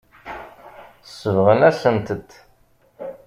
[1.19, 2.29] Sebɣen-asent-t.